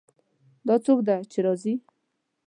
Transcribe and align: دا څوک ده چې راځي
دا 0.67 0.75
څوک 0.85 0.99
ده 1.07 1.15
چې 1.31 1.39
راځي 1.45 1.73